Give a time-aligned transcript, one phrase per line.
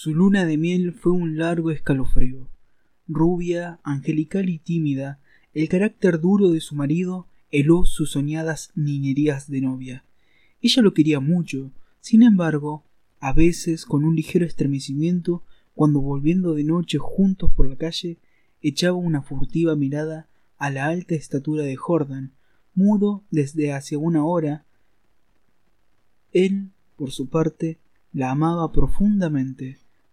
[0.00, 2.46] Su luna de miel fue un largo escalofrío.
[3.08, 5.18] Rubia, angelical y tímida,
[5.54, 10.04] el carácter duro de su marido heló sus soñadas niñerías de novia.
[10.62, 12.84] Ella lo quería mucho, sin embargo,
[13.18, 15.42] a veces con un ligero estremecimiento,
[15.74, 18.18] cuando volviendo de noche juntos por la calle,
[18.62, 20.28] echaba una furtiva mirada
[20.58, 22.30] a la alta estatura de Jordan,
[22.72, 24.64] mudo desde hace una hora.
[26.30, 27.80] Él, por su parte,
[28.12, 29.78] la amaba profundamente,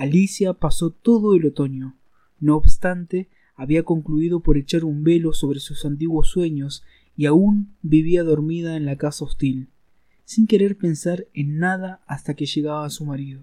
[0.00, 1.94] Alicia pasó todo el otoño.
[2.38, 6.82] No obstante, había concluido por echar un velo sobre sus antiguos sueños
[7.18, 9.68] y aún vivía dormida en la casa hostil,
[10.24, 13.42] sin querer pensar en nada hasta que llegaba su marido.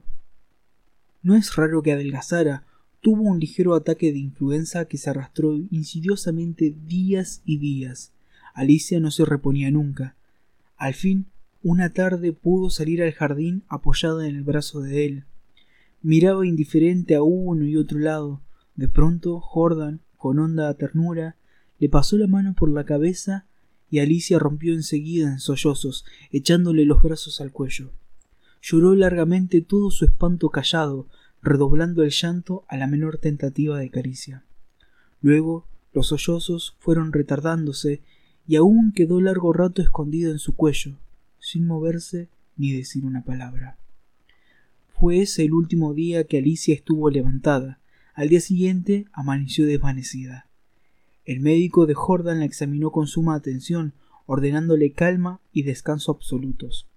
[1.21, 2.65] No es raro que adelgazara,
[3.01, 8.13] tuvo un ligero ataque de influenza que se arrastró insidiosamente días y días.
[8.55, 10.15] Alicia no se reponía nunca.
[10.75, 11.27] Al fin,
[11.61, 15.25] una tarde pudo salir al jardín apoyada en el brazo de él.
[16.01, 18.41] Miraba indiferente a uno y otro lado.
[18.75, 21.35] De pronto, Jordan, con honda ternura,
[21.79, 23.45] le pasó la mano por la cabeza
[23.89, 27.91] y Alicia rompió enseguida en sollozos, echándole los brazos al cuello.
[28.61, 31.07] Lloró largamente todo su espanto callado,
[31.41, 34.43] redoblando el llanto a la menor tentativa de caricia.
[35.21, 38.01] Luego los sollozos fueron retardándose
[38.47, 40.97] y aún quedó largo rato escondido en su cuello,
[41.39, 43.77] sin moverse ni decir una palabra.
[44.99, 47.79] Fue ese el último día que Alicia estuvo levantada,
[48.15, 50.47] al día siguiente amaneció desvanecida.
[51.23, 53.93] El médico de Jordan la examinó con suma atención,
[54.25, 56.87] ordenándole calma y descanso absolutos.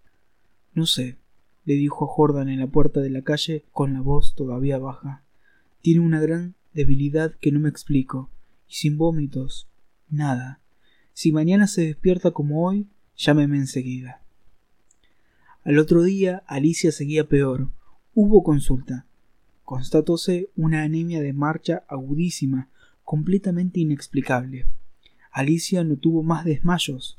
[0.73, 1.19] No sé,
[1.67, 5.23] le dijo a Jordan en la puerta de la calle con la voz todavía baja.
[5.83, 8.31] Tiene una gran debilidad que no me explico,
[8.67, 9.69] y sin vómitos,
[10.09, 10.61] nada.
[11.13, 14.23] Si mañana se despierta como hoy, llámeme enseguida.
[15.65, 17.69] Al otro día Alicia seguía peor.
[18.23, 19.07] Hubo consulta
[19.65, 22.69] constatóse una anemia de marcha agudísima,
[23.03, 24.67] completamente inexplicable.
[25.33, 27.17] Alicia no tuvo más desmayos,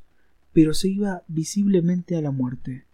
[0.53, 2.85] pero se iba visiblemente a la muerte.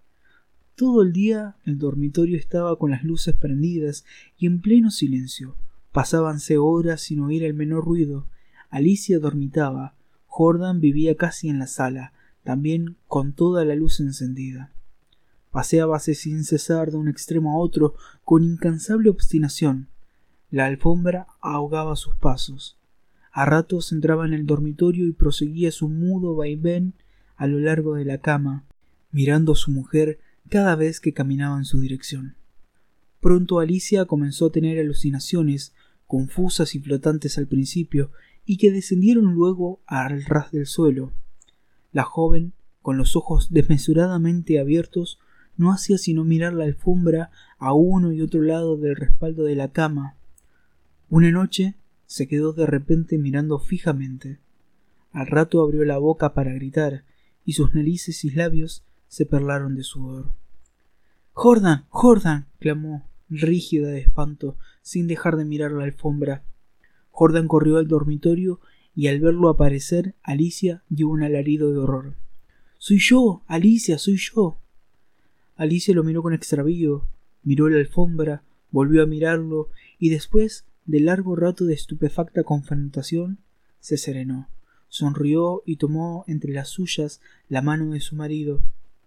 [0.76, 4.06] Todo el día el dormitorio estaba con las luces prendidas
[4.38, 5.58] y en pleno silencio.
[5.92, 8.26] Pasábanse horas sin oír el menor ruido.
[8.70, 9.96] Alicia dormitaba.
[10.28, 12.14] Jordan vivía casi en la sala,
[12.46, 14.72] también con toda la luz encendida.
[15.52, 19.90] Paseábase sin cesar de un extremo a otro con incansable obstinación.
[20.50, 22.78] La alfombra ahogaba sus pasos.
[23.32, 26.94] A ratos entraba en el dormitorio y proseguía su mudo vaivén
[27.36, 28.66] a lo largo de la cama,
[29.12, 30.20] mirando a su mujer
[30.50, 32.36] cada vez que caminaba en su dirección.
[33.20, 35.74] Pronto Alicia comenzó a tener alucinaciones,
[36.08, 38.12] confusas y flotantes al principio,
[38.46, 41.12] y que descendieron luego al ras del suelo.
[41.92, 45.20] La joven, con los ojos desmesuradamente abiertos,
[45.58, 49.72] no hacía sino mirar la alfombra a uno y otro lado del respaldo de la
[49.72, 50.16] cama.
[51.10, 51.76] Una noche
[52.06, 54.40] se quedó de repente mirando fijamente.
[55.12, 57.04] Al rato abrió la boca para gritar,
[57.44, 60.32] y sus narices y labios se perlaron de sudor.
[61.34, 61.86] Jordan.
[61.90, 62.48] Jordan.
[62.60, 66.44] clamó, rígida de espanto, sin dejar de mirar la alfombra.
[67.12, 68.60] Jordan corrió al dormitorio
[68.96, 72.16] y al verlo aparecer, Alicia dio un alarido de horror.
[72.78, 73.44] Soy yo.
[73.48, 73.98] Alicia.
[73.98, 74.60] soy yo.
[75.58, 77.08] Alicia lo miró con extravío,
[77.44, 83.40] miró la alfombra, volvió a mirarlo y después de largo rato de estupefacta confrontación
[83.80, 84.50] se serenó,
[84.88, 88.62] sonrió y tomó entre las suyas la mano de su marido,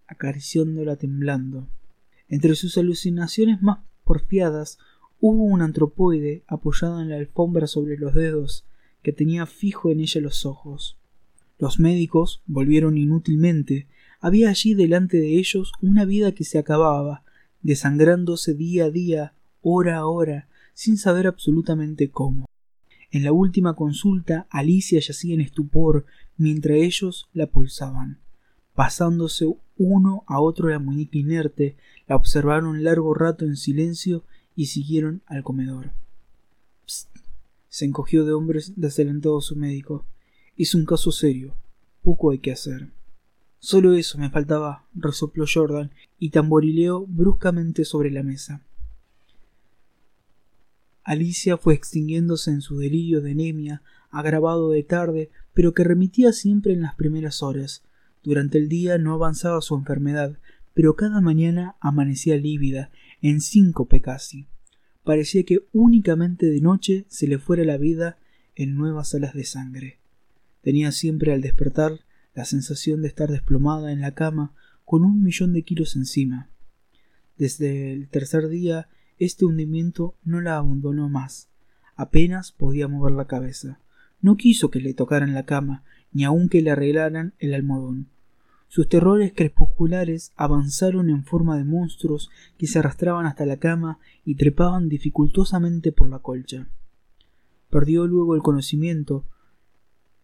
[0.08, 1.69] acariciándola temblando.
[2.29, 4.79] Entre sus alucinaciones más porfiadas
[5.20, 8.67] hubo un antropoide apoyado en la alfombra sobre los dedos,
[9.03, 10.99] que tenía fijo en ella los ojos.
[11.58, 13.87] Los médicos volvieron inútilmente
[14.20, 17.25] había allí delante de ellos una vida que se acababa,
[17.62, 22.46] desangrándose día a día, hora a hora, sin saber absolutamente cómo.
[23.11, 26.06] En la última consulta, Alicia yacía en estupor
[26.37, 28.20] mientras ellos la pulsaban.
[28.75, 29.46] Pasándose
[29.76, 31.76] uno a otro la muñeca inerte,
[32.06, 34.25] la observaron largo rato en silencio
[34.55, 35.93] y siguieron al comedor.
[36.87, 37.11] Psst.
[37.69, 40.05] Se encogió de hombres desalentado su médico.
[40.56, 41.55] Es un caso serio.
[42.02, 42.90] Poco hay que hacer.
[43.61, 48.62] Solo eso me faltaba, resopló Jordan y tamborileó bruscamente sobre la mesa.
[51.05, 56.73] Alicia fue extinguiéndose en su delirio de anemia, agravado de tarde, pero que remitía siempre
[56.73, 57.83] en las primeras horas.
[58.23, 60.39] Durante el día no avanzaba su enfermedad,
[60.73, 62.91] pero cada mañana amanecía lívida,
[63.21, 64.47] en síncope casi.
[65.05, 68.19] Parecía que únicamente de noche se le fuera la vida
[68.55, 69.99] en nuevas alas de sangre.
[70.63, 72.01] Tenía siempre al despertar
[72.35, 74.55] la sensación de estar desplomada en la cama
[74.85, 76.49] con un millón de kilos encima.
[77.37, 78.88] Desde el tercer día
[79.19, 81.49] este hundimiento no la abandonó más.
[81.94, 83.81] Apenas podía mover la cabeza.
[84.23, 88.09] No quiso que le tocaran la cama, ni aun que le arreglaran el almohadón.
[88.69, 94.37] Sus terrores crepusculares avanzaron en forma de monstruos que se arrastraban hasta la cama y
[94.37, 96.69] trepaban dificultosamente por la colcha.
[97.69, 99.25] Perdió luego el conocimiento.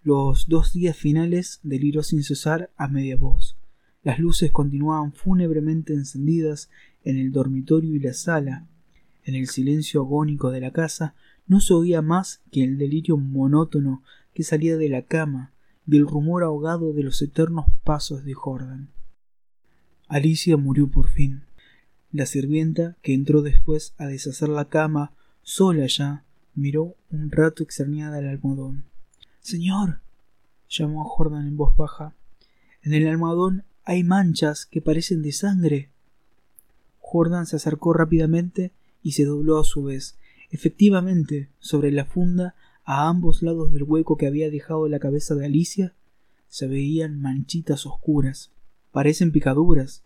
[0.06, 3.56] Los dos días finales deliró sin cesar a media voz.
[4.04, 6.70] Las luces continuaban fúnebremente encendidas
[7.02, 8.68] en el dormitorio y la sala.
[9.24, 11.16] En el silencio agónico de la casa
[11.48, 15.50] no se oía más que el delirio monótono que salía de la cama
[15.88, 18.90] y el rumor ahogado de los eternos pasos de Jordan.
[20.06, 21.42] Alicia murió por fin.
[22.12, 26.22] La sirvienta, que entró después a deshacer la cama, sola ya,
[26.54, 28.84] miró un rato extrañada al almohadón.
[29.46, 30.00] Señor,
[30.68, 32.16] llamó Jordan en voz baja.
[32.82, 35.88] En el almohadón hay manchas que parecen de sangre.
[36.98, 38.72] Jordan se acercó rápidamente
[39.04, 40.18] y se dobló a su vez.
[40.50, 45.46] Efectivamente, sobre la funda a ambos lados del hueco que había dejado la cabeza de
[45.46, 45.94] Alicia
[46.48, 48.50] se veían manchitas oscuras.
[48.90, 50.02] Parecen picaduras,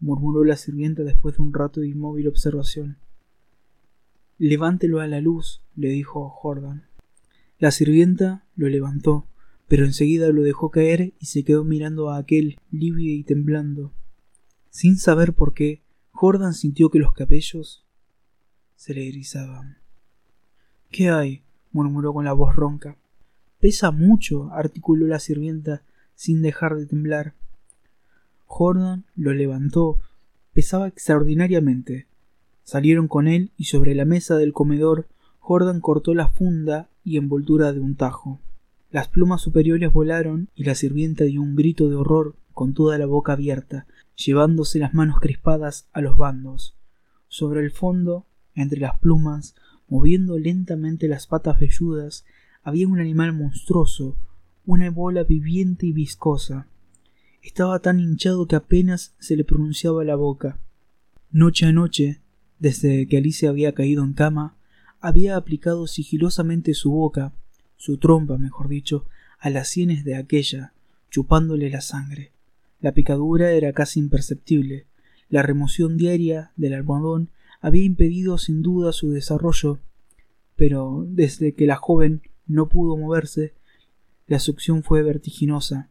[0.00, 2.96] murmuró la sirvienta después de un rato de inmóvil observación.
[4.38, 6.87] Levántelo a la luz, le dijo Jordan.
[7.58, 9.26] La sirvienta lo levantó,
[9.66, 13.92] pero enseguida lo dejó caer y se quedó mirando a aquel, lívido y temblando.
[14.70, 15.82] Sin saber por qué,
[16.12, 17.84] Jordan sintió que los cabellos
[18.76, 19.78] se le erizaban.
[20.90, 21.42] ¿Qué hay?
[21.72, 22.96] murmuró con la voz ronca.
[23.58, 25.82] Pesa mucho, articuló la sirvienta
[26.14, 27.34] sin dejar de temblar.
[28.46, 29.98] Jordan lo levantó.
[30.52, 32.06] Pesaba extraordinariamente.
[32.62, 37.72] Salieron con él y sobre la mesa del comedor Jordan cortó la funda y envoltura
[37.72, 38.40] de un tajo.
[38.90, 43.06] Las plumas superiores volaron y la sirvienta dio un grito de horror con toda la
[43.06, 43.86] boca abierta,
[44.16, 46.74] llevándose las manos crispadas a los bandos.
[47.28, 49.54] Sobre el fondo, entre las plumas,
[49.88, 52.26] Moviendo lentamente las patas velludas,
[52.62, 54.16] había un animal monstruoso,
[54.66, 56.66] una bola viviente y viscosa.
[57.42, 60.58] Estaba tan hinchado que apenas se le pronunciaba la boca.
[61.30, 62.20] Noche a noche,
[62.58, 64.56] desde que Alicia había caído en cama,
[65.00, 67.32] había aplicado sigilosamente su boca,
[67.76, 69.06] su trompa, mejor dicho,
[69.38, 70.72] a las sienes de aquella,
[71.10, 72.32] chupándole la sangre.
[72.80, 74.86] La picadura era casi imperceptible.
[75.28, 77.30] La remoción diaria del almohadón
[77.60, 79.78] había impedido sin duda su desarrollo,
[80.56, 83.54] pero desde que la joven no pudo moverse,
[84.26, 85.88] la succión fue vertiginosa.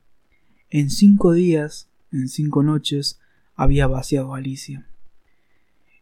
[0.69, 3.19] En cinco días, en cinco noches,
[3.55, 4.87] había vaciado a Alicia.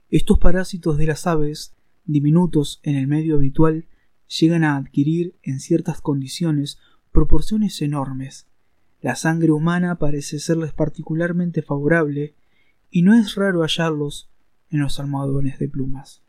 [0.09, 1.73] Estos parásitos de las aves,
[2.05, 3.85] diminutos en el medio habitual,
[4.39, 6.79] llegan a adquirir, en ciertas condiciones,
[7.11, 8.47] proporciones enormes.
[9.01, 12.35] La sangre humana parece serles particularmente favorable,
[12.89, 14.29] y no es raro hallarlos
[14.69, 16.24] en los almohadones de plumas.